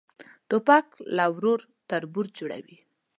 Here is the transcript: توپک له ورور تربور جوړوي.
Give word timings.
توپک 0.49 0.87
له 1.15 1.25
ورور 1.35 1.59
تربور 1.89 2.25
جوړوي. 2.37 2.77